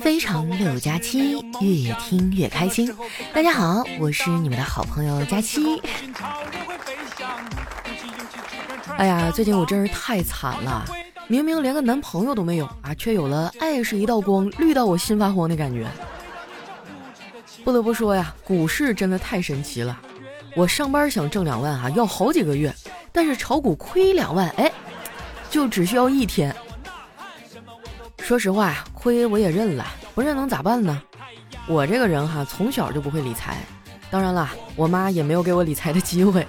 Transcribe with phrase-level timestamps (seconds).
[0.00, 2.94] 非常六加七，越听越开心。
[3.32, 5.80] 大家好，我是你们的好朋友佳期。
[8.96, 10.84] 哎呀，最近我真是太惨了，
[11.28, 15.86] 明明连个男朋友都没有啊，却有了爱是一道光，绿到我心发慌的感觉。
[17.64, 20.00] 不得不说呀，股市真的太神奇了。
[20.54, 22.70] 我上班想挣两万啊，要好几个月；
[23.16, 24.70] 但是炒股亏两万，哎，
[25.48, 26.54] 就只需要一天。
[28.18, 31.02] 说实话，亏我也认了，不认能咋办呢？
[31.66, 33.56] 我这个人哈，从小就不会理财，
[34.10, 36.46] 当然了，我妈也没有给我理财的机会。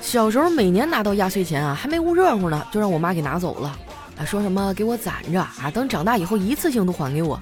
[0.00, 3.78] 小时候每年拿到压岁钱啊，还没捂热乎呢，就让我妈给拿走了，
[4.18, 7.40] 啊，说什么给我攒着啊，等长大以后一次性都还给我。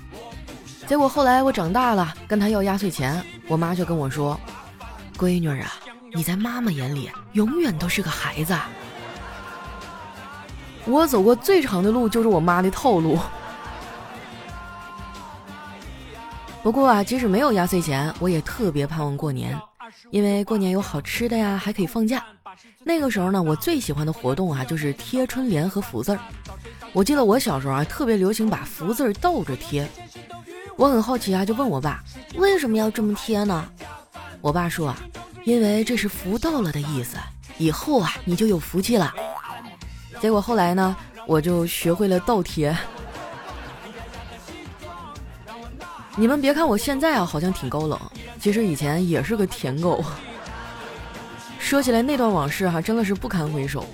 [0.87, 4.39] 结果后来我长大了，跟她要压岁钱，我妈却跟我说。
[5.17, 5.73] 闺女啊，
[6.15, 8.55] 你在妈妈眼里永远都是个孩子。
[10.84, 13.19] 我走过最长的路就是我妈的套路。
[16.62, 19.59] 不过啊，即使没有压岁钱，我也特别盼望过年，
[20.11, 22.25] 因为过年有好吃的呀，还可以放假。
[22.84, 26.19] 那个时候呢，我最喜欢的活动啊，就是贴春联和福字儿。
[26.92, 29.89] 我记得我小时候啊，特别流行把福字儿倒着贴。
[30.77, 32.03] 我很好奇啊，就问我爸
[32.37, 33.69] 为什么要这么贴呢？
[34.41, 34.97] 我爸说啊，
[35.45, 37.17] 因为这是福到了的意思，
[37.59, 39.12] 以后啊你就有福气了。
[40.21, 42.77] 结果后来呢，我就学会了倒贴。
[46.15, 47.99] 你们别看我现在啊好像挺高冷，
[48.39, 50.05] 其实以前也是个舔狗。
[51.59, 53.84] 说起来那段往事哈，真的是不堪回首。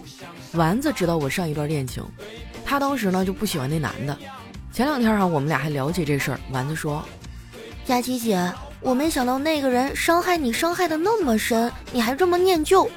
[0.53, 2.05] 丸子知道我上一段恋情，
[2.65, 4.19] 他当时呢就不喜欢那男的。
[4.73, 7.03] 前两天哈，我们俩还聊起这事儿，丸子说
[7.87, 12.89] ：“佳琪姐。”我没想到那个人伤害你，伤害的那么深，你还这么念旧。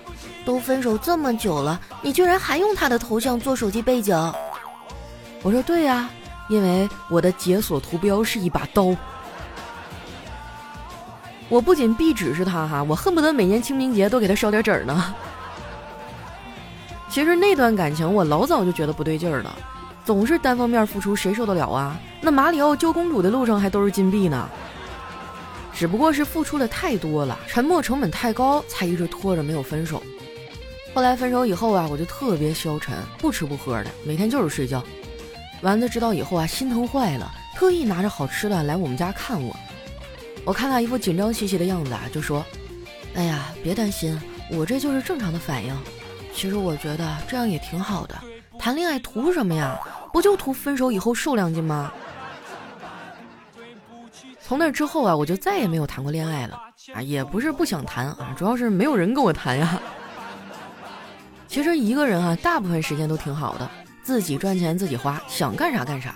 [0.44, 4.16] 都分手这么久了，你居然还用他的头像做手机背景？
[5.44, 6.10] 我说对呀，
[6.50, 8.96] 因为我的解锁图标是一把刀。
[11.48, 15.14] 我不仅壁纸是他哈，我恨不得每年清明节都给他烧点纸呢。
[17.08, 19.56] 其实那段感情我老早就觉得不对劲儿了，
[20.04, 21.96] 总是单方面付出，谁受得了啊？
[22.20, 24.50] 那马里奥救公主的路上还都是金币呢。
[25.82, 30.00] 只不过是付出的太多了，沉默成本太高，才一直拖着没有分手。
[30.94, 34.84] 后来分手以后啊，我就特别消沉，不吃不喝的，每天就是睡觉。
[35.64, 39.56] 丸子知道以后啊，心疼坏了，特意拿着好吃的来我们家看我。
[40.46, 42.46] 我看他一副紧张兮兮的样子啊，就说
[43.18, 44.22] ：“哎呀，别担心，
[44.52, 45.76] 我这就是正常的反应。
[46.32, 48.22] 其实我觉得这样也挺好的，
[48.60, 49.80] 谈恋爱图什么呀？
[50.14, 51.92] 不就图分手以后瘦两斤吗？”
[54.52, 56.60] 从那之后啊，我就再也没有谈过恋爱了
[56.94, 59.80] 啊，也不是不想谈啊，主要是没有人跟我谈呀。
[61.48, 63.70] 其实一个人啊，大部分时间都挺好的，
[64.04, 66.16] 自己赚钱自己花，想干啥干啥。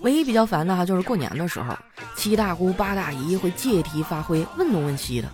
[0.00, 1.76] 唯一比较烦的哈，就是过年的时候，
[2.16, 5.28] 七大姑八大姨会借题发挥，问东问西的。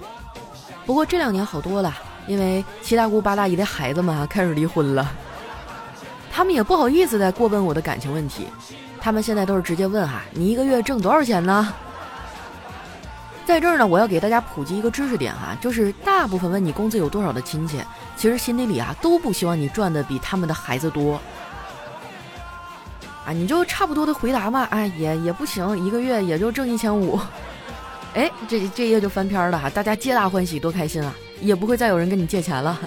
[0.85, 1.95] 不过这两年好多了，
[2.27, 5.09] 因为七大姑八大姨的孩子们啊开始离婚了，
[6.33, 8.49] 他们也不好意思再过问我的感情问题，
[9.01, 11.73] 他们现在都是直接问哈，你一个月挣多少钱呢？
[13.47, 17.79] 在这儿呢，我要给大家普及一个知识点哈，就是大部分问你工资有多少的亲戚，
[18.17, 21.21] 其实心底里啊都不希望你赚的比他们的孩子多。
[23.27, 27.21] 啊，你就差不多的回答嘛，哎，也也不行，一个月也就挣一千五。
[28.15, 32.79] 哎，这这页就翻篇了哈，大家皆大欢喜，多开心啊，也不会再有人跟你借钱了。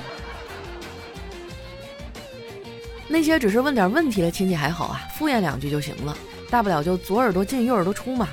[3.07, 6.17] 那些只是问点问题的亲戚还好啊，敷衍两句就行了，
[6.49, 8.27] 大不了就左耳朵进右耳朵出嘛。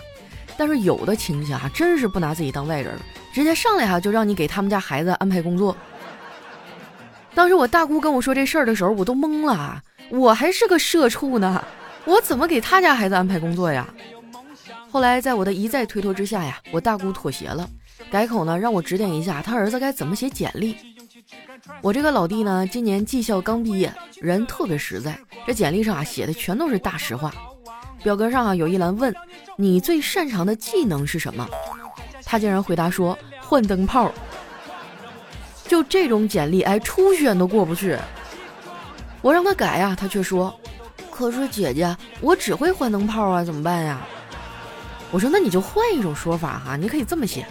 [0.57, 2.97] 但是有的亲戚啊，真是不拿自己当外人，
[3.33, 5.77] 直接上来哈就让你给他们家孩子安排工作。
[7.35, 11.65] 当时我大姑跟我说这事儿的时候，我都懵了，我还是个社畜呢，
[12.05, 13.89] 我怎么给他家孩子安排工作呀？
[14.91, 17.69] 后来在我的一再推脱之下呀，我大姑妥协了，
[18.11, 20.77] 改口呢让我指点一下他儿子该怎么写简历。
[21.83, 27.35] 我这个老弟呢，今年技校刚毕业，人特别实在，这简历上啊写的全都是大实话。
[28.05, 29.13] 表格上啊有一栏问
[29.57, 31.49] 你最擅长的技能是什么，
[32.23, 34.13] 他竟然回答说换灯泡。
[35.67, 37.97] 就这种简历，哎，初选都过不去。
[39.23, 40.55] 我让他改呀，他却说，
[41.11, 44.07] 可是姐姐，我只会换灯泡啊，怎么办呀？
[45.11, 47.47] 我说那你就换一种说法哈，你可以这么写，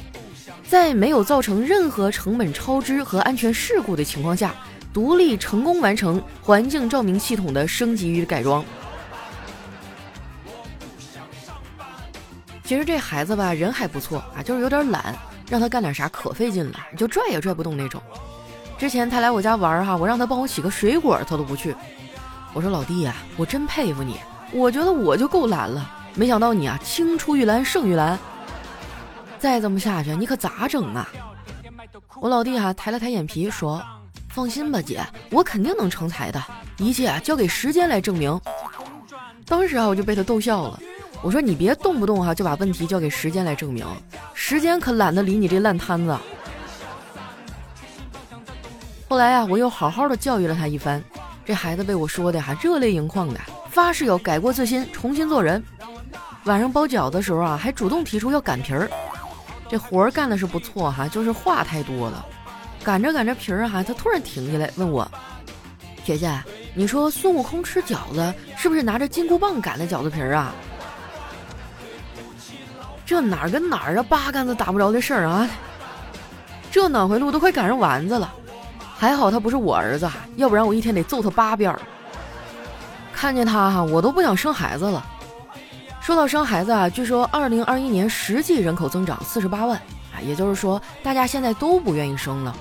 [0.67, 4.53] 在没有造成任何成本超支和安全事故的情况下，
[4.93, 8.63] 独立成功完成环境照明系统的升级与改装。
[12.73, 15.15] 其实这孩子吧，人还不错啊，就是有点懒，
[15.47, 18.01] 让他干点啥可费劲了，就拽也拽不动那种。
[18.79, 21.75] 之前他来我家玩哈，我让他帮我洗个水果，他都不去。
[22.51, 24.19] 我说老弟呀，我真佩服你，
[24.51, 28.17] 我觉得我就够懒了，没想到你啊青出于蓝胜于蓝。
[29.37, 31.07] 再这么下去，你可咋整啊？
[32.15, 33.79] 我老弟哈抬了抬眼皮说
[34.33, 34.99] ：“放心吧，姐，
[35.29, 36.43] 我肯定能成才的，
[36.79, 38.41] 一切啊交给时间来证明。”
[39.45, 40.79] 当时啊我就被他逗笑了。
[41.23, 43.87] 我说你别动不动哈就把问题交给时间来证明，
[44.33, 46.15] 时间可懒得理你这烂摊子。
[49.07, 51.01] 后来啊，我又好好的教育了他一番，
[51.45, 53.39] 这孩子被我说的还热泪盈眶的，
[53.69, 55.63] 发誓要改过自新，重新做人。
[56.43, 58.89] 晚上包饺子的时候啊，还主动提出要擀皮儿。
[59.69, 62.25] 这活儿干的是不错哈，就是话太多了。
[62.83, 65.09] 擀着擀着皮儿哈，他突然停下来问我
[66.03, 66.29] ：“姐姐，
[66.75, 70.53] 你说孙悟空吃饺子是不是拿着金箍棒擀的饺子皮儿啊？”
[73.05, 75.49] 这哪儿跟哪儿啊，八竿子打不着的事儿啊！
[76.71, 78.33] 这脑回路都快赶上丸子了，
[78.97, 81.77] 还好他不是我儿子，要不然我一天得揍他八遍。
[83.13, 85.05] 看见他哈，我都不想生孩子了。
[86.01, 89.77] 说到生孩子啊，据说二零二一年实际人口增长四十八万
[90.13, 92.55] 啊，也就是说大家现在都不愿意生了。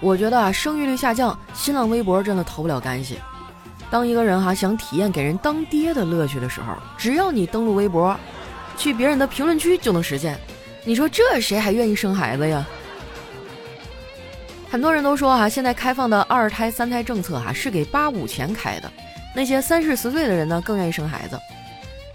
[0.00, 3.18] 我觉得啊，生育率下降，新浪微博真的逃不了干系。
[3.90, 8.16] 当一个人哈想体验给人当爹的乐趣的时候，只要你登录微博。
[8.76, 10.38] 去别人的评论区就能实现，
[10.84, 12.66] 你说这谁还愿意生孩子呀？
[14.70, 18.90] 很多人都说哈，现在开放的二胎、三胎政策哈是给八五前开的，
[19.34, 21.38] 那些三四十岁的人呢更愿意生孩子。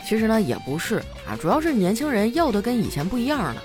[0.05, 0.97] 其实呢也不是
[1.27, 3.63] 啊，主要是年轻人要的跟以前不一样了。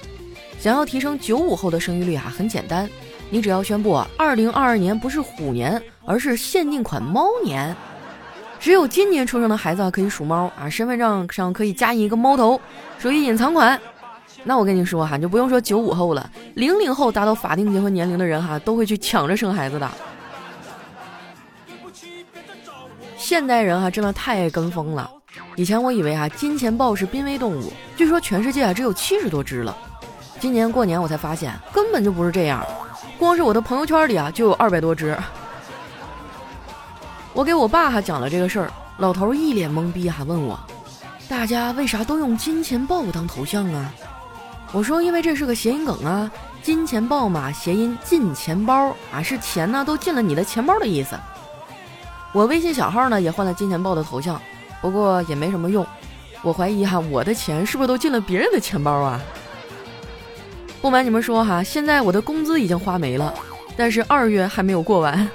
[0.60, 2.88] 想要提升九五后的生育率啊，很简单，
[3.30, 7.74] 你只要宣布啊二零二二年不是虎年，而是限定款猫年。
[8.64, 12.58] 只有今年出生的孩子可以属猫啊，身份证上可以加印一个猫头，
[12.98, 13.78] 属于隐藏款。
[14.42, 19.90] 那我跟你说哈，就不用说九五后了，零零后达到法定结婚年龄的人哈，都会去抢着生孩子的。
[23.18, 25.10] 现代人哈，真的太爱跟风了。
[25.56, 29.76] 以前我以为哈，金钱豹是濒危动物，据说全世界啊只有七十多只了。
[30.40, 32.66] 今年过年我才发现，根本就不是这样，
[33.18, 35.14] 光是我的朋友圈里啊就有二百多只。
[37.34, 40.58] 我给我爸还讲了这个事儿，老头一脸懵逼，还问我
[41.28, 43.92] ：“大家为啥都用金钱豹当头像啊？”
[44.70, 46.30] 我说：“因为这是个谐音梗啊，
[46.62, 51.18] 金钱豹嘛，谐音进钱包啊，是钱呢都进了你的钱包的意思。”
[52.32, 54.40] 我微信小号呢也换了金钱豹的头像，
[54.80, 55.84] 不过也没什么用，
[56.40, 59.20] 我怀疑哈我的钱是不是都进了别人的钱包啊？
[60.80, 63.34] 不瞒你们说哈，现在我的工资已经花没了，
[63.76, 65.28] 但是二月还没有过完。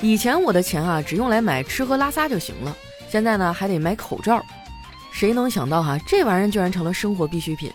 [0.00, 2.76] 以前我的钱啊，只用来买吃喝拉撒就行了。
[3.08, 4.40] 现在呢，还得买口罩。
[5.10, 7.72] 谁能想到哈，这玩意儿居然成了生活必需品？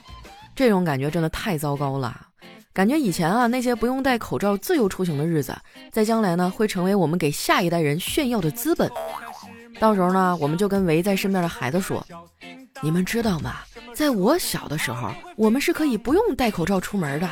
[0.55, 2.27] 这种感觉真的太糟糕了。
[2.71, 5.53] 感觉以前啊，那些不用戴口罩自由出行的日子，
[5.91, 8.89] 在将来呢，会成为我们给下一代人炫耀的资本。
[9.79, 12.05] 到时候呢，我们就跟围在身边的孩子说
[12.81, 13.57] ：“你们知道吗？
[13.93, 17.27] 在我小的时候，我们是可以不用戴口罩出门的。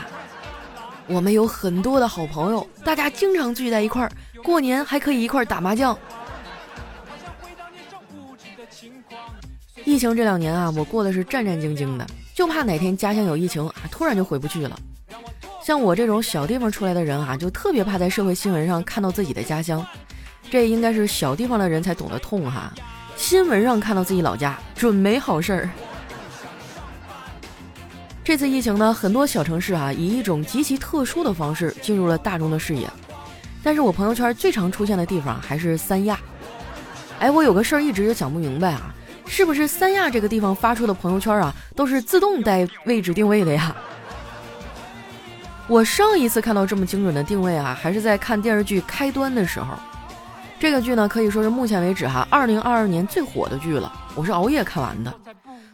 [1.12, 4.12] 我们有很多的好朋友，大家经常聚在一块儿。”
[4.44, 5.98] 过年还可以一块儿打麻将。
[9.84, 14.80] 疫情这两年啊，我过的是战战兢兢的，就怕哪天家乡有疫情啊，突然就回不去了。
[15.63, 19.86] 像我这种小地方出来的人啊，就特别怕在社会新闻上看到自己的家乡。
[20.50, 22.74] 这应该是小地方的人才懂得痛哈。
[23.16, 25.69] 新闻上看到自己老家，准没好事儿。
[28.23, 32.87] 这次疫情呢，很多小城市啊，以一种极其特殊的方式进入了大众的视野。
[33.63, 36.19] 但是我朋友圈最常出现的地方还是三亚。
[37.19, 38.94] 哎，我有个事儿一直就想不明白啊，
[39.25, 43.75] 是不是三亚这个地方发出的朋友圈啊，都是自动带位置定位的呀？
[45.68, 49.73] 我上一次看到这么精准的定位啊，还是在看电视剧《开端》的时候。
[50.59, 53.92] 这个剧呢，可以说是目前为止哈，二零二二年最火的剧了。
[54.13, 55.11] 我是熬夜看完的，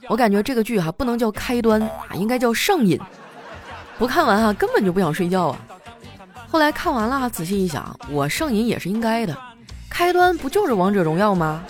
[0.07, 2.99] 我感觉这个剧哈不能叫开端啊，应该叫上瘾。
[3.97, 5.59] 不看完哈，根本就不想睡觉啊。
[6.47, 9.37] 后来看完了哈，仔细一想，我上瘾也是应该的。
[9.89, 11.63] 开端不就是王者荣耀吗？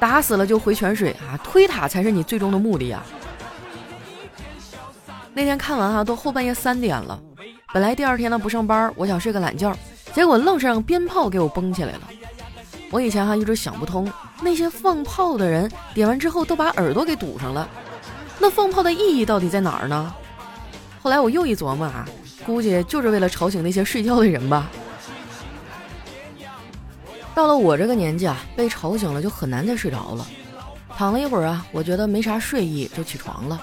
[0.00, 3.02] 打死了就回泉水啊，推塔才是你最终的目的呀。
[5.34, 7.20] 那天看完哈，都后半夜三点了。
[7.72, 9.76] 本来第二天呢不上班，我想睡个懒觉，
[10.12, 12.00] 结果愣是让鞭炮给我崩起来了。
[12.90, 17.68] 我以前哈一直想不通，那些放炮的人点完之后都把耳朵给堵上了，
[18.38, 20.14] 那放炮的意义到底在哪儿呢？
[21.02, 22.06] 后来我又一琢磨啊。
[22.46, 24.70] 估计就是为了吵醒那些睡觉的人吧。
[27.34, 30.26] 到了我这个年纪啊，被吵醒了就很难再睡着了。
[30.96, 33.60] 躺了一会儿啊，我觉得没啥睡意，就起床了。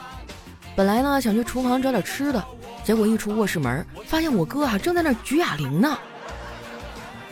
[0.75, 2.45] 本来呢想去厨房找点吃的，
[2.83, 5.97] 结果一出卧室门，发现我哥啊正在那举哑铃呢。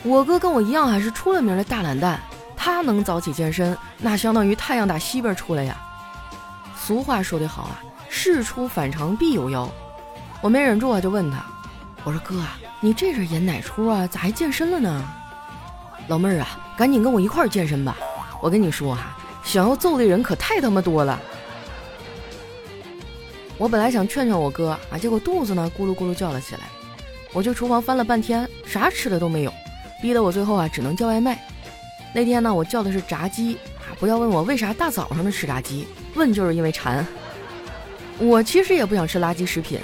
[0.02, 2.20] 我哥跟我一样还是出了名的大懒蛋，
[2.64, 5.76] 他能早起健身，那相当于太阳打西边出来呀。
[6.74, 9.70] 俗话说得好啊，事出反常必有妖。
[10.40, 11.44] 我没忍住啊，就问他，
[12.04, 14.06] 我说哥啊，你这是演哪出啊？
[14.06, 15.04] 咋还健身了呢？
[16.08, 17.98] 老妹儿啊，赶紧跟我一块儿健身吧！
[18.40, 21.20] 我跟你说哈，想要揍的人可太他妈多了。
[23.58, 26.62] 我本来想劝劝我哥啊，结果肚子呢咕噜咕噜叫了起来。
[27.34, 29.52] 我去厨房翻了半天，啥吃的都没有，
[30.00, 31.38] 逼得我最后啊只能叫外卖。
[32.14, 33.90] 那天呢，我叫的是炸鸡啊！
[33.98, 37.04] 不要问我为啥大早上的吃炸鸡，问就是因为馋。
[38.20, 39.80] 我其实也不想吃垃圾食品，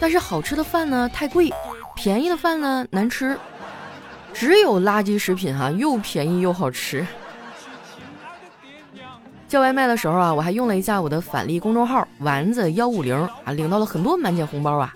[0.00, 1.52] 但是好吃的饭呢太贵，
[1.94, 3.38] 便宜的饭呢难吃。
[4.34, 7.06] 只有垃圾食品哈，又便宜又好吃。
[9.46, 14.92] 叫外卖的时候啊，我还用了一下我的返利公众号“丸子幺五零”啊，领到了很多满减红包啊。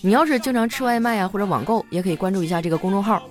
[0.00, 3.22] 你要是经常吃外卖啊或者网购，也可以关注一下这个公众号。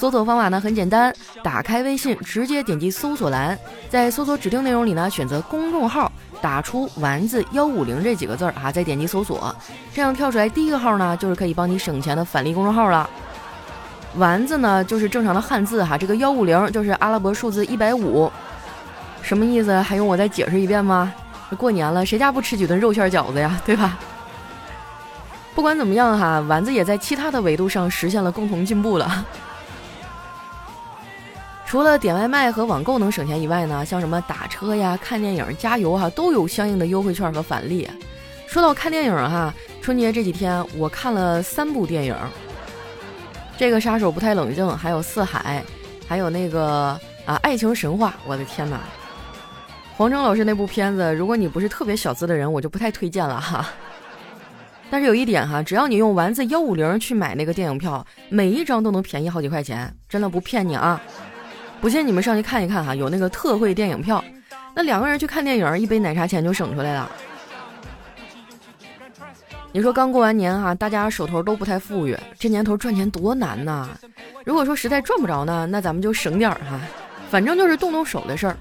[0.00, 3.58] 搜索方法呢很简单，打开微信，直接点击搜索栏，
[3.90, 9.54] 在搜索指定内容里呢选择公众号，打出“丸子幺五零”这几个字儿啊，再点击搜索，
[9.92, 13.10] 这样跳出来第一个号呢，就是可以帮你省钱的返利公众号了。
[14.16, 18.32] 丸子呢就是正常的汉字哈，这个幺五零就是阿拉伯数字一百五。
[19.20, 19.78] 什么意思？
[19.82, 21.12] 还用我再解释一遍吗？
[21.58, 23.60] 过年了，谁家不吃几顿肉馅饺子呀？
[23.66, 23.98] 对吧？
[25.54, 29.26] 不管怎么样哈，丸子也在其他的维度上实现了共同进步了。
[31.70, 37.88] 除了点外卖和网购能省钱以外呢，像什么打车呀、看电影、加油哈，都有相应的优惠券和返利。
[38.48, 42.16] 说到看电影哈，春节这几天我看了三部电影，
[43.56, 45.62] 这个杀手不太冷静，还有四海，
[46.08, 48.14] 还有那个啊爱情神话。
[48.26, 48.80] 我的天哪！
[49.96, 53.64] 黄征老师那部片子，如果你不是特别小资的人，我就不太推荐了哈。
[54.90, 61.00] 但是有一点哈，只要你用丸子幺五零去买那个电影票，每一张都能便宜好几块钱，真的不骗你啊！
[61.80, 64.22] 不信你们上去看一看哈，有那个特惠电影票，
[64.74, 67.10] 那两个人去看电影，一杯奶茶钱就省出来了。
[69.72, 73.88] 你说刚过完年哈，大家手头都不太富裕，这年头赚钱多难呐！
[74.44, 76.78] 如果说实在赚不着呢，那咱们就省点儿哈，
[77.30, 78.56] 反正就是动动手的事儿。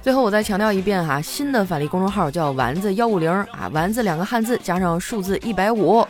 [0.00, 6.06] 最后我再强调一遍哈，新的返利公众号叫丸子幺五零啊，丸子两个汉字加上数字一百五，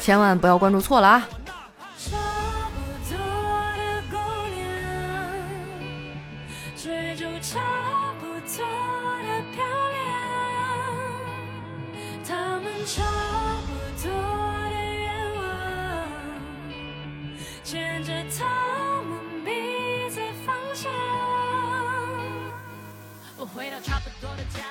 [0.00, 1.28] 千万不要关注错了啊！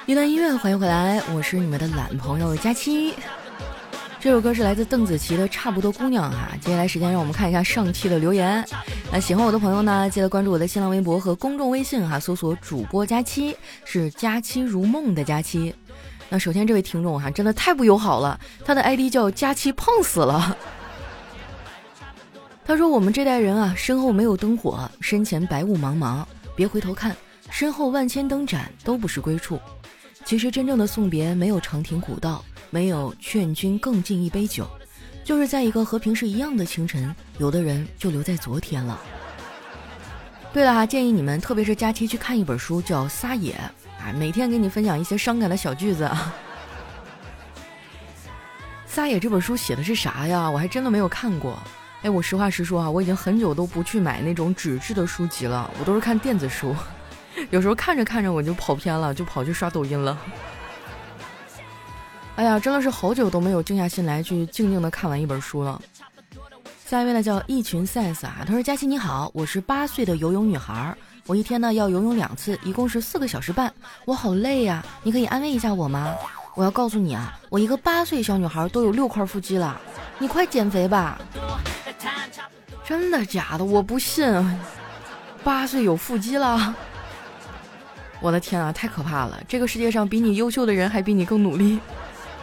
[0.05, 3.13] 一段音乐，欢迎回来，我是你们的懒朋友佳期。
[4.19, 6.49] 这首歌是来自邓紫棋的《差不多姑娘》哈。
[6.59, 8.67] 接下来时间，让我们看一下上期的留言。
[9.11, 15.73] 那喜欢我的朋友呢，记得关注我的新浪微博和公众微信哈，搜索主播佳期，是佳期如梦的佳期。
[16.27, 20.57] 那首先这位听众哈，真的太不友好了，他的 ID 叫佳期胖死了。
[22.65, 26.25] 他说我们这代人啊，身后没有灯火，身前白雾茫茫，
[26.55, 27.15] 别回头看。
[27.51, 29.59] 身后万千灯盏都不是归处，
[30.23, 34.65] 其实真正的送别没有长亭古道，没有劝君更尽一杯酒，
[35.23, 38.99] 就是在一个和平时一样的清晨，有的人就留在昨天了。
[40.53, 43.53] 对了哈，建议你们，特别是假期去看一本书，叫《撒野》，
[44.01, 46.05] 啊，每天给你分享一些伤感的小句子。
[48.87, 50.49] 《撒野》这本书写的是啥呀？
[50.49, 51.59] 我还真的没有看过。
[52.01, 56.75] 哎，我实话实说啊，我已经很久都不去买那种纸质的书籍了，我都是看电子书。
[57.51, 60.17] 有时候看着看着我就跑偏了，就跑去刷抖音了。
[62.35, 65.81] 哎呀，真的是好久都没有静下心来去静静的看完一本书了。
[66.85, 70.95] 下一位呢叫一群 sense 啊，他说：“佳琪你好，我是八岁的游泳女孩，
[71.27, 73.71] 我一天呢要游泳两次，一共是四个小时半，
[74.05, 76.15] 我好累呀，你可以安慰一下我吗？
[76.55, 79.79] 我要告诉你啊，我一个八岁小女孩都有六块腹肌了，
[80.17, 81.19] 你快减肥吧。
[82.83, 83.63] 真的假的？
[83.63, 84.59] 我不信，
[85.43, 86.75] 八岁有腹肌了。”
[88.21, 89.41] 我的天啊，太可怕了！
[89.47, 91.79] 这个世界上比你优秀的人还比你更努力。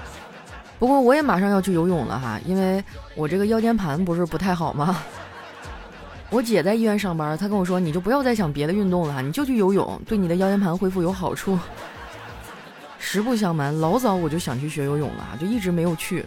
[0.79, 2.83] 不过我也马上要去游泳了哈，因为
[3.15, 5.03] 我这个腰间盘不是不太好吗？
[6.31, 11.59] 我姐在医院上班，她跟我说，你就不要再想别的运动了，你就去游泳，对你的腰间盘恢复有好处。
[12.99, 16.25] 实不相瞒，老早我就想去学游泳了，就一直没有去。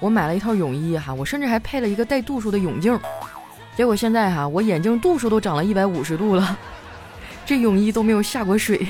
[0.00, 2.98] 我买了一套泳衣哈，我甚至还配了一个带度数的泳镜，
[3.76, 6.58] 结果现在哈，我眼镜度数都长了一百五十度了。
[7.52, 8.80] 这泳衣都没有下过水。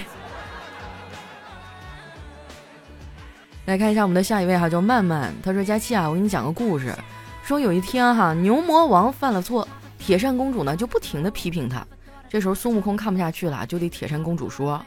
[3.66, 5.35] 来看一下我们的下一位哈，叫曼曼。
[5.42, 6.95] 他说：“佳期啊，我给你讲个故事。
[7.42, 9.66] 说有一天哈，牛魔王犯了错，
[9.99, 11.85] 铁扇公主呢就不停的批评他。
[12.31, 14.81] 这时候孙悟空看不下去了，就对铁扇公主说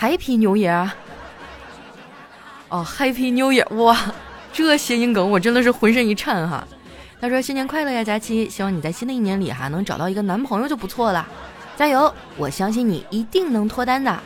[0.00, 0.90] ：“Happy New Year。”
[2.70, 3.68] 哦，Happy New Year！
[3.74, 4.14] 哇，
[4.50, 6.66] 这谐音梗我真的是浑身一颤哈。
[7.20, 8.48] 他说：“新年快乐呀，佳期！
[8.48, 11.28] 希望你在新的一年里哈能找到一个男朋友就不错了，
[11.80, 12.14] 加油！
[12.36, 14.20] 我相信你一定能脱单的。”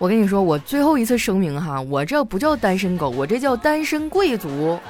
[0.00, 4.80] 我跟你说，我最后一次声明哈，我这不叫单身狗，我这叫单身贵族，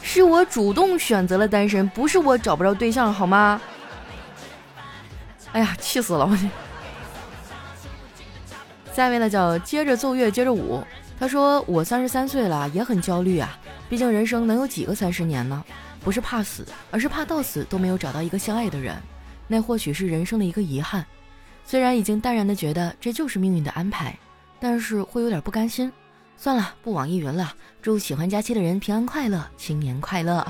[0.00, 3.60] 是我主动选择了单身，不是我找不着对象，好吗？
[5.52, 6.34] 哎呀，气死了我！
[8.94, 10.82] 下一位呢叫接着奏乐接着舞，
[11.18, 13.58] 他说我三十三岁了，也很焦虑啊，
[13.90, 15.62] 毕竟人生能有几个三十年呢？
[16.02, 18.96] 不是怕死，而是怕到死都没有找到一个相爱的人，
[19.50, 21.04] 那或许是人生的一个遗憾。
[21.64, 24.16] 虽然已经淡然的觉得这就是命运的安排。
[24.62, 25.90] 但是会有点不甘心，
[26.36, 27.54] 算了，不网易云了。
[27.80, 30.46] 祝喜欢佳期的人平安快乐，新年快乐。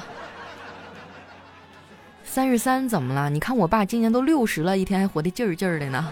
[2.25, 3.30] 三十三怎么了？
[3.30, 6.09] 你看我爸今年都六十了，一天还活得劲儿劲儿的呢。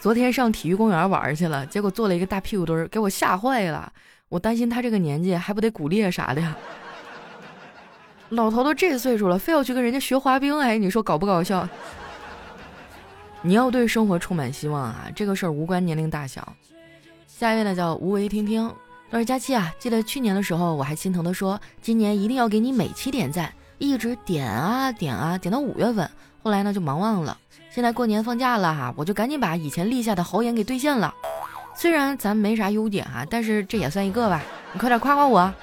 [0.00, 3.92] 昨天上体育公园玩去了，结果做了一个大屁股墩儿，给我吓坏了。
[4.30, 6.54] 我担心他这个年纪还不得骨裂啥的。
[8.30, 11.68] 老头都这岁数了，非要去跟人家学滑冰，哎，你说搞不搞笑？
[13.42, 15.06] 你要对生活充满希望啊！
[15.14, 16.52] 这个事儿无关年龄大小。
[17.28, 18.68] 下一位呢叫无为听听，
[19.10, 26.10] 他说：“佳期啊，记得去年的时候我还心疼的说，今年一定要给你每期点赞，一直点啊点啊，点到五月份，
[26.42, 27.38] 后来呢就忙忘了。
[27.70, 31.14] 现在过年放假了哈，我就赶紧把以前立下的豪言给兑现了。
[31.76, 34.42] 虽然咱没啥优点哈，但是这也算一个吧。
[34.72, 35.54] 你快点夸夸我，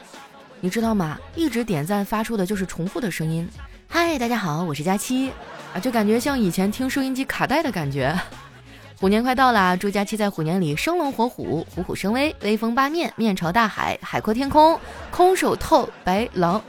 [0.63, 1.19] 你知道吗？
[1.35, 3.45] 一直点赞发出的就是重复的声音。
[3.89, 5.29] 嗨，大家好，我是佳期。”
[5.75, 8.17] 啊，就感觉像以前听收音机卡带的感觉。
[8.97, 14.79] 虎年快到了，祝佳期在虎年里生龙活虎，虎虎生威，威风八面，面朝大海，海阔天空，
[15.11, 16.63] 空手套白狼。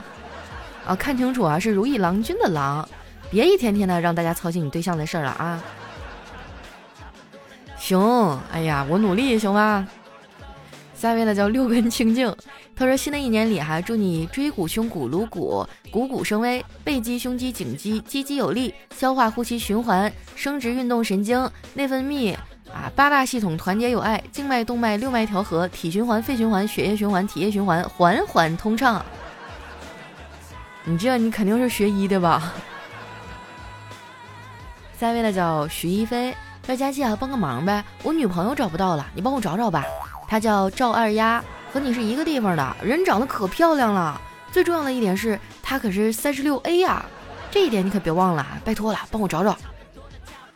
[0.85, 2.85] 啊，看清楚啊，是如意郎君的郎，
[3.31, 5.63] 别一天天的让大家操心你对象的事儿了啊。
[7.77, 7.97] 行，
[8.51, 9.87] 哎呀，我努力，行吗。
[10.93, 12.33] 下一位呢叫六根清净，
[12.75, 22.35] 他说新的一年里哈，祝你椎骨胸骨颅骨股骨生威，背肌胸肌颈肌肌肌有力，消化呼吸循环，生殖运动神经，内分泌
[22.73, 29.03] 啊八大系统团结友爱，静脉动脉六脉调和，体循环肺循环血液循环体液循环缓缓通畅。
[30.83, 32.53] 你这你肯定是学医的吧？
[34.99, 36.35] 下一位呢叫徐一飞，
[36.65, 39.85] 说佳琪啊，帮个忙呗，我女朋友找不到了，你帮我找找吧。
[40.27, 41.43] 她叫赵二丫，
[41.75, 44.21] 和你是一个地方的，人长得可漂亮了。
[44.49, 47.05] 最重要的一点是，她可是三十六 A 呀，
[47.51, 49.57] 这一点你可别忘了，拜托了，帮我找找。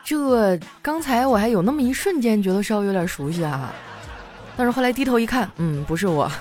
[0.01, 3.73] 这刚才我还有那么一瞬间觉得稍微有点熟悉啊，
[4.55, 6.31] 但是后来低头一看，嗯，不是我。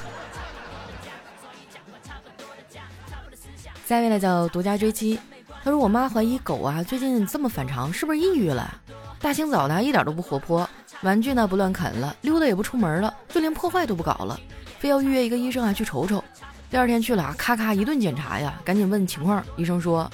[3.85, 5.19] 下一位呢叫独家追妻，
[5.65, 8.73] 他说我妈怀疑狗啊最近这么反常，是不是抑郁了？
[9.21, 10.71] 大清早的，一点都不活泼。
[11.03, 14.39] 玩具呢不乱啃了，溜达也不出门了，就连破坏都不搞了，
[14.79, 16.23] 非要预约一个医生啊去瞅瞅。
[16.71, 19.43] 第二天去了，咔咔一顿检查呀，赶紧问情况。
[19.57, 20.11] 医生说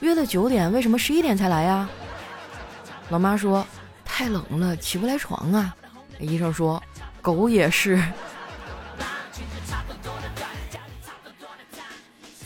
[0.00, 1.88] 约的九点，为什么十一点才来呀？
[3.08, 3.64] 老妈说
[4.04, 5.74] 太冷了，起不来床啊。
[6.18, 6.82] 医生说
[7.20, 8.02] 狗也是。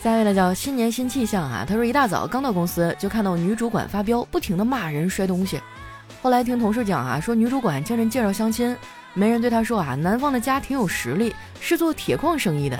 [0.03, 5.59] 下一位呢叫新年新气象啊，他说一大早刚到公司就看到女主管发飙，不停的骂人摔东西。
[6.21, 8.77] 后来听同事讲啊，说女主管经人介绍相亲，
[9.17, 12.79] 媒人对他说啊，男方的家挺有实力，是做铁矿生意的。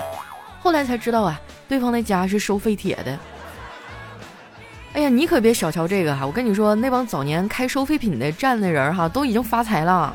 [0.60, 3.18] 后来才知道啊，对方的家是收废铁的。
[4.92, 10.14] 哎呀，你可别小瞧这个哈，我跟你说，那帮早年开收废品的站的人哈，都已经发财了。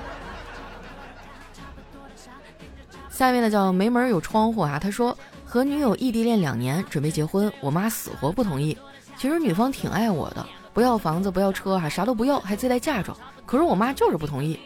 [3.10, 8.78] 下一位呢叫没门有窗户啊，他说和女友异地恋两年，准备结婚，我妈死活不同意。
[9.18, 10.46] 其实女方挺爱我的。
[10.74, 13.16] 不要房子，不要车，哈，啥都不要，还自带嫁妆。
[13.46, 14.58] 可是我妈就是不同意。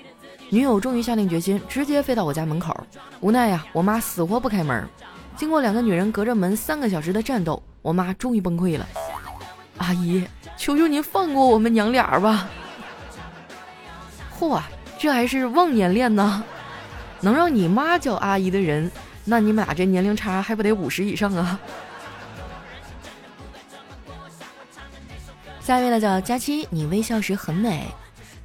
[0.50, 2.76] 女友终于下定决心，直接飞到我家门口。
[3.20, 4.88] 无奈呀，我妈死活不开门。
[5.36, 8.88] 经过两个女人隔着门三个小时的战斗，我妈终于崩溃了。
[9.78, 10.26] 阿姨，
[10.58, 12.48] 求求您放过我们娘俩吧。
[14.40, 14.62] 嚯，
[14.98, 16.44] 这还是忘年恋呢？
[17.20, 18.90] 能让你妈叫阿姨的人，
[19.26, 21.60] 那你们俩这年龄差还不得五十以上啊？
[25.60, 27.86] 下一位呢叫佳期，你微笑时很美。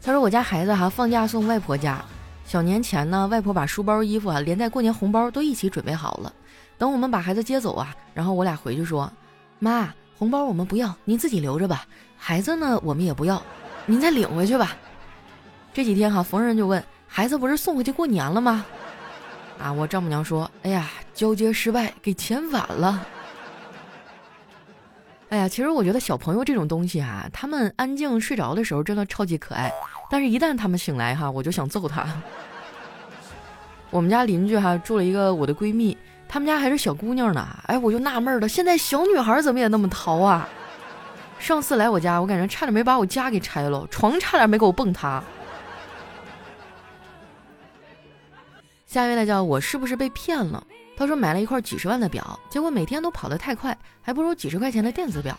[0.05, 2.05] 他说我家孩子哈放假送外婆家，
[2.45, 6.33] 小年前呢，外婆把书包、衣服啊，连带过年红包都一起准备好了。
[6.77, 9.11] 等我们把孩子接走啊，然后我俩回去说，
[9.61, 11.87] 妈，红包我们不要，您自己留着吧。
[12.17, 13.41] 孩子呢，我们也不要，
[13.87, 14.77] 您再领回去吧。
[15.73, 18.67] 这几天哈，逢人就问孩子不是送回去过年了吗？
[19.61, 23.07] 啊，我丈母娘说，哎呀，交接失败，给遣返了。
[25.29, 29.73] 哎呀，其实我觉得小朋友这种东西啊，他们安静睡着的时候真的超级可爱，
[30.12, 32.07] 但是一旦他们醒来哈，我就想揍他。
[33.88, 35.96] 我们家邻居哈住了一个我的闺蜜，
[36.29, 40.46] 他们家还是小姑娘呢，哎，我就纳闷了，现在小女孩怎么也那么淘啊？
[41.38, 45.25] 上次来我家，我感觉差点没把我家给拆了，床差点没给我蹦塌。
[48.87, 50.62] 下一位呢叫我是不是被骗了？
[50.94, 55.35] 他说买了一块几十万的表，结果每天都跑得太快，还不如几十块钱的电子表。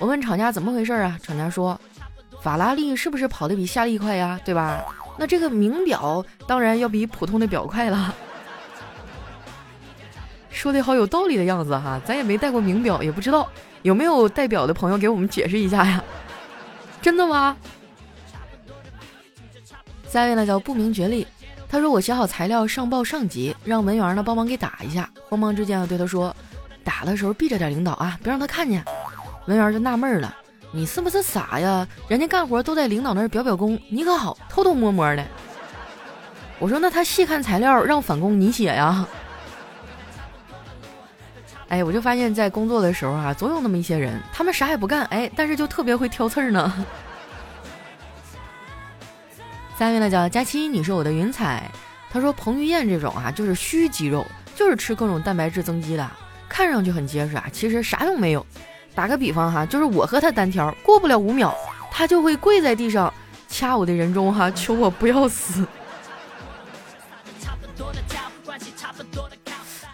[0.00, 1.16] 我问厂家怎么回事啊？
[1.22, 1.80] 厂家说，
[2.42, 4.38] 法拉利是不是跑得比夏利快呀？
[4.44, 4.84] 对吧？
[5.18, 8.14] 那这个名表当然要比普通的表快了。
[10.50, 13.48] 说的好有道理的样子哈，咱也没戴过名表，也不知道。
[13.82, 16.02] 有没有代表的朋友给我们解释一下呀？
[17.02, 17.56] 真的吗？
[20.08, 21.26] 下一位呢叫不明觉厉，
[21.68, 25.08] 他说我写好材料上报上级，让文员呢帮忙给打一下。
[25.28, 26.34] 慌忙之间啊对他说，
[26.84, 28.84] 打的时候避着点领导啊，别让他看见。
[29.46, 30.34] 文员就纳闷了，
[30.76, 31.88] 你是不是傻呀？
[32.06, 35.24] 人家干活都在领导那儿表表功，你可好偷偷摸摸的。
[36.58, 39.06] 我说那他细看材料让返工你写呀？
[41.68, 46.86] 哎，我就发现，在工作的时候啊，总有那么一些人，他们啥也不干，哎，但是就特别会挑刺儿呢。
[49.78, 51.70] 下面呢叫佳期，你是我的云彩。
[52.10, 56.10] 他说彭于晏这种啊，就是虚肌肉，就是吃各种蛋白质增肌的，
[56.50, 58.44] 看上去很结实啊，其实啥用没有。
[58.96, 61.54] 打个比方哈，就是我和他单挑，过不了五秒，
[61.90, 63.12] 他就会跪在地上
[63.46, 65.66] 掐我的人中哈，求我不要死。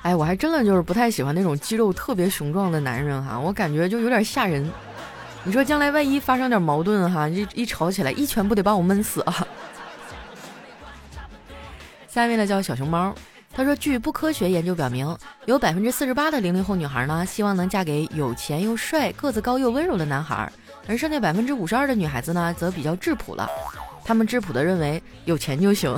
[0.02, 4.70] 哎，我还真的就是不太喜欢那种肌肉特别雄壮的男人哈，我感觉就有点吓人。
[5.44, 9.44] 你说将来万一发生点矛盾哈，一一吵起来，一拳不得把我闷死啊！
[12.08, 13.12] 下面呢叫小熊猫，
[13.54, 20.50] 他说，据不科学研究表明，有百分之四十八的零零后女孩呢，希望能嫁给有钱又帅、个子高又温柔的男孩，
[20.88, 23.46] 而剩下百分之五十二的女孩子呢，则比较质朴了，
[24.04, 25.94] 她们质朴的认为有钱就行。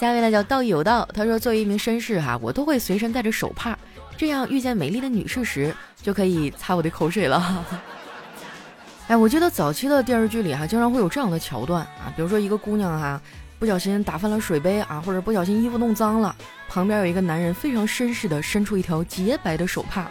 [0.00, 3.76] 下一位呢叫道义有道，他说作为一名绅士哈，我都会随身带着手帕，
[4.16, 7.64] 这样遇见美丽的女士时就可以擦我的口水了。
[9.08, 13.20] 哎，我记得早期的电视剧里哈，经常会有这样的桥段啊，比如说一个姑娘哈，
[13.58, 16.34] 不小心打翻了水杯啊，或者不小心衣服弄脏了，
[16.68, 20.06] 旁边有一个男人非常绅士的伸出一条洁白的手帕，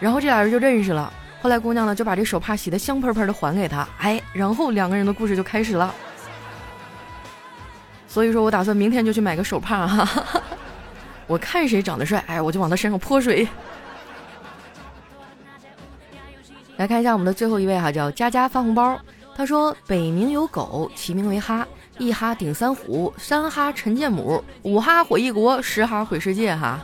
[0.00, 1.12] 然后这俩人就认识了。
[1.42, 5.94] 后来姑娘呢就把这手帕洗得香喷喷的还给他，哎，然后两个人的故事就开始了。
[8.08, 10.24] 所以说我打算明天就去买个手帕哈，
[11.28, 13.46] 我看谁长得帅，哎，我就往他身上泼水。
[16.78, 18.98] 来看一下我们的最后一位哈，叫佳佳发红包。
[19.36, 21.66] 他说：北冥有狗，其名为哈，
[21.98, 26.78] 一哈顶三虎，三哈陈建母，五哈毁一国，十哈毁世界哈。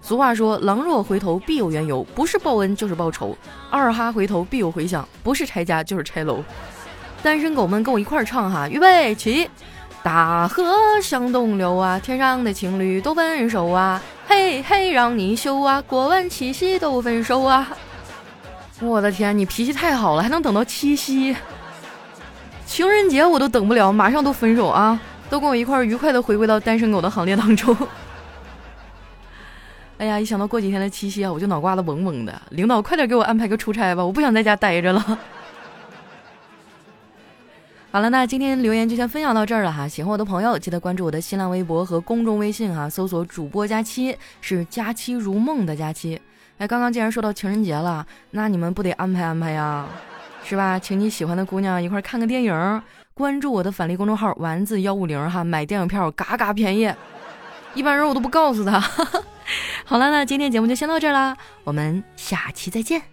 [0.00, 3.36] 俗话说，狼若回头必有缘由，不是报恩就是报仇。
[3.70, 6.42] 二哈回头必有回响，不是拆家就是拆楼。
[7.22, 9.48] 单身狗们跟我一块儿唱哈，预备起。
[10.02, 10.64] 大河
[11.00, 17.68] 向东流啊，天上的情侣都分手啊，嘿嘿，让你秀啊，过完七夕都分手啊！
[18.80, 21.36] 我的天，你脾气太好了，还能等到七夕？
[22.72, 24.98] 情人节我都等不了，马上都分手啊！
[25.28, 27.76] 都跟我一块儿愉快的回归到单身狗的行列当中。
[30.00, 32.32] 哎呀，一想到过几天的七夕啊，我就脑瓜子嗡嗡的。
[32.48, 35.00] 领导，快点给我安排个出差吧，我不想在家待着了。
[37.92, 39.86] 好了，那今天留言就先分享到这儿了哈。
[39.86, 46.18] 喜欢我的朋友，记得关注我的新浪微博和公众微信哈，搜索主播佳期，是佳期如梦的佳期。
[46.56, 49.86] 哎，刚刚既然说到情人节了，那你们不得安排安排呀，
[50.44, 50.78] 是吧？
[50.78, 52.82] 请你喜欢的姑娘一块看个电影，
[53.14, 56.92] 关注我的返利公众号丸子幺五零哈，买电影票嘎嘎便宜，
[57.74, 58.80] 一般人我都不告诉他。
[59.84, 63.11] 好了，那今天节目就先到这儿啦，我们下期再见。